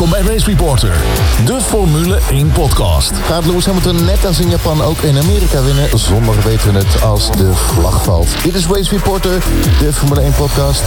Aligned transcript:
Welkom 0.00 0.24
bij 0.24 0.32
Race 0.32 0.50
Reporter, 0.50 0.92
de 1.46 1.60
Formule 1.60 2.18
1 2.30 2.52
podcast. 2.52 3.12
Gaat 3.12 3.46
Lewis 3.46 3.66
Hamilton 3.66 4.04
net 4.04 4.26
als 4.26 4.40
in 4.40 4.48
Japan 4.48 4.82
ook 4.82 4.98
in 4.98 5.18
Amerika 5.18 5.62
winnen? 5.62 5.98
Zondag 5.98 6.44
weten 6.44 6.72
we 6.72 6.78
het 6.78 7.02
als 7.02 7.30
de 7.30 7.52
vlag 7.54 8.04
valt. 8.04 8.42
Dit 8.42 8.54
is 8.54 8.66
Race 8.66 8.90
Reporter, 8.90 9.42
de 9.78 9.92
Formule 9.92 10.20
1 10.20 10.32
podcast. 10.32 10.82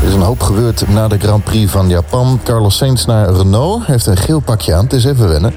Er 0.00 0.06
is 0.06 0.14
een 0.14 0.20
hoop 0.20 0.40
gebeurd 0.40 0.88
na 0.88 1.08
de 1.08 1.18
Grand 1.18 1.44
Prix 1.44 1.70
van 1.70 1.88
Japan. 1.88 2.40
Carlos 2.44 2.76
Sainz 2.76 3.04
naar 3.04 3.32
Renault 3.32 3.86
heeft 3.86 4.06
een 4.06 4.16
geel 4.16 4.40
pakje 4.40 4.74
aan. 4.74 4.84
Het 4.84 4.92
is 4.92 5.04
even 5.04 5.28
wennen. 5.28 5.54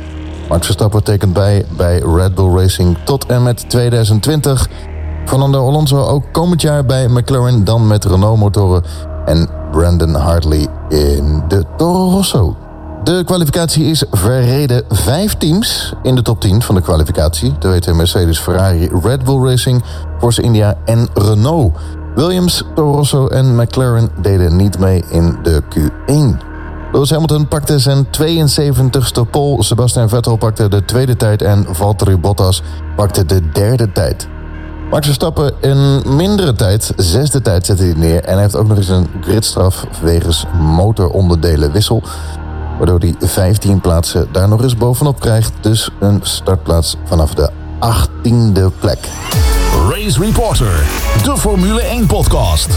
Max 0.50 0.66
Verstappen 0.66 1.04
tekent 1.04 1.34
bij 1.34 1.66
bij 1.78 2.00
Red 2.00 2.36
Bull 2.36 2.56
Racing 2.56 2.98
tot 3.04 3.26
en 3.26 3.44
met 3.44 3.70
2020. 3.70 4.68
Fernando 5.26 5.68
Alonso 5.68 6.04
ook 6.04 6.24
komend 6.32 6.62
jaar 6.62 6.86
bij 6.86 7.08
McLaren, 7.08 7.64
dan 7.64 7.88
met 7.88 8.06
Renault-motoren. 8.06 8.84
En 9.26 9.50
Brandon 9.72 10.16
Hartley 10.16 10.68
in 10.90 11.44
de 11.48 11.64
Toro 11.78 12.10
Rosso. 12.10 12.56
De 13.04 13.24
kwalificatie 13.26 13.86
is 13.86 14.04
verreden. 14.12 14.84
Vijf 14.90 15.36
teams 15.36 15.94
in 16.04 16.16
de 16.16 16.22
top 16.22 16.42
10 16.42 16.62
van 16.62 16.76
de 16.76 16.82
kwalificatie. 16.82 17.54
De 17.60 17.68
weten 17.68 17.96
Mercedes, 17.96 18.40
Ferrari, 18.40 18.90
Red 19.04 19.24
Bull 19.24 19.48
Racing, 19.48 19.84
Force 20.20 20.42
India 20.42 20.78
en 20.86 21.10
Renault. 21.14 21.78
Williams, 22.16 22.64
Toro 22.76 22.92
Rosso 22.92 23.28
en 23.28 23.56
McLaren 23.56 24.10
deden 24.22 24.56
niet 24.56 24.80
mee 24.80 25.04
in 25.10 25.38
de 25.44 25.62
Q1. 25.64 26.48
Lewis 26.92 27.10
Hamilton 27.10 27.48
pakte 27.48 27.80
zijn 27.80 28.06
72ste 28.06 29.30
pole. 29.32 29.64
Sebastian 29.64 30.10
Vettel 30.10 30.36
pakte 30.36 30.70
de 30.70 30.86
tweede 30.86 31.16
tijd 31.16 31.42
en 31.42 31.66
Valtteri 31.70 32.18
Bottas 32.18 32.64
pakte 32.96 33.26
de 33.26 33.50
derde 33.50 33.92
tijd. 33.92 34.28
Max 34.90 35.06
Verstappen 35.06 35.54
in 35.62 36.02
mindere 36.16 36.54
tijd, 36.54 36.94
zesde 36.96 37.42
tijd 37.42 37.66
zette 37.66 37.84
hij 37.84 37.94
neer... 37.94 38.24
en 38.24 38.34
hij 38.34 38.42
heeft 38.42 38.56
ook 38.56 38.68
nog 38.68 38.78
eens 38.78 38.90
een 38.90 39.08
gridstraf 39.22 39.86
wegens 40.02 40.46
motoronderdelenwissel... 40.60 42.04
waardoor 42.82 43.00
hij 43.00 43.28
15 43.28 43.82
plaatsen 43.82 44.28
daar 44.32 44.48
nog 44.48 44.64
eens 44.64 44.76
bovenop 44.76 45.20
krijgt. 45.20 45.54
Dus 45.62 45.90
een 46.00 46.20
startplaats 46.22 46.96
vanaf 47.06 47.34
de 47.34 47.52
18e 47.80 48.80
plek. 48.80 49.00
Race 49.72 50.20
Reporter, 50.20 50.84
de 51.24 51.38
Formule 51.38 51.82
1 51.82 52.06
podcast. 52.06 52.70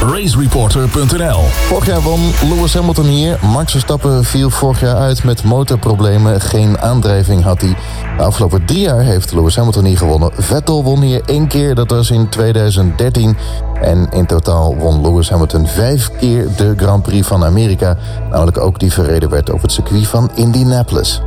RaceReporter.nl 0.00 1.40
Vorig 1.42 1.86
jaar 1.86 2.00
won 2.00 2.20
Lewis 2.48 2.74
Hamilton 2.74 3.04
hier. 3.04 3.38
Max 3.42 3.70
Verstappen 3.70 4.24
viel 4.24 4.50
vorig 4.50 4.80
jaar 4.80 4.96
uit 4.96 5.24
met 5.24 5.44
motorproblemen. 5.44 6.40
Geen 6.40 6.78
aandrijving 6.78 7.42
had 7.42 7.60
hij. 7.60 7.76
De 8.16 8.22
afgelopen 8.22 8.64
drie 8.64 8.80
jaar 8.80 9.00
heeft 9.00 9.32
Lewis 9.32 9.56
Hamilton 9.56 9.84
hier 9.84 9.98
gewonnen. 9.98 10.30
Vettel 10.34 10.84
won 10.84 11.00
hier 11.00 11.22
één 11.24 11.48
keer, 11.48 11.74
dat 11.74 11.90
was 11.90 12.10
in 12.10 12.28
2013. 12.28 13.36
En 13.80 14.08
in 14.10 14.26
totaal 14.26 14.76
won 14.76 15.00
Lewis 15.00 15.30
Hamilton 15.30 15.66
vijf 15.66 16.10
keer 16.18 16.48
de 16.56 16.74
Grand 16.76 17.02
Prix 17.02 17.26
van 17.26 17.44
Amerika. 17.44 17.96
Namelijk 18.30 18.58
ook 18.58 18.78
die 18.78 18.92
verreden 18.92 19.30
werd 19.30 19.50
op 19.50 19.62
het 19.62 19.72
circuit 19.72 20.06
van 20.06 20.30
Indianapolis. 20.34 21.22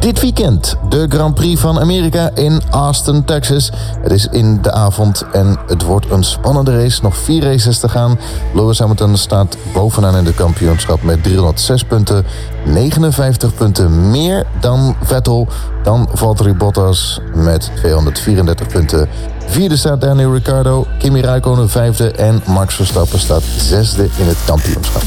Dit 0.00 0.20
weekend 0.20 0.76
de 0.88 1.06
Grand 1.08 1.34
Prix 1.34 1.60
van 1.60 1.80
Amerika 1.80 2.30
in 2.34 2.62
Austin, 2.70 3.24
Texas. 3.24 3.70
Het 4.02 4.12
is 4.12 4.26
in 4.26 4.62
de 4.62 4.72
avond 4.72 5.24
en 5.32 5.58
het 5.66 5.82
wordt 5.82 6.10
een 6.10 6.24
spannende 6.24 6.82
race. 6.82 7.02
Nog 7.02 7.16
vier 7.16 7.42
races 7.42 7.78
te 7.78 7.88
gaan. 7.88 8.18
Lewis 8.54 8.78
Hamilton 8.78 9.16
staat 9.16 9.56
bovenaan 9.74 10.16
in 10.16 10.24
de 10.24 10.34
kampioenschap 10.34 11.02
met 11.02 11.22
306 11.22 11.84
punten. 11.84 12.24
59 12.64 13.54
punten 13.54 14.10
meer 14.10 14.46
dan 14.60 14.96
Vettel. 15.02 15.48
Dan 15.82 16.08
Valtteri 16.12 16.54
Bottas 16.54 17.20
met 17.34 17.70
234 17.74 18.66
punten. 18.66 19.08
Vierde 19.46 19.76
staat 19.76 20.00
Daniel 20.00 20.32
Ricciardo, 20.32 20.86
Kimi 20.98 21.20
Räikkönen 21.20 21.68
vijfde 21.68 22.10
en 22.10 22.42
Max 22.46 22.74
Verstappen 22.74 23.18
staat 23.18 23.42
zesde 23.56 24.08
in 24.16 24.26
het 24.26 24.38
kampioenschap. 24.44 25.02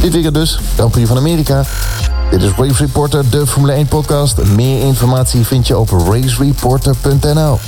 Dit 0.00 0.12
weekend 0.12 0.34
dus, 0.34 0.58
Grand 0.76 0.90
Prix 0.90 1.08
van 1.08 1.16
Amerika. 1.16 1.64
Dit 2.30 2.42
is 2.42 2.50
Race 2.56 2.84
Reporter, 2.84 3.30
de 3.30 3.46
Formule 3.46 3.72
1 3.72 3.86
podcast. 3.86 4.44
Meer 4.44 4.80
informatie 4.80 5.46
vind 5.46 5.66
je 5.66 5.78
op 5.78 5.90
racereporter.nl. 5.90 7.58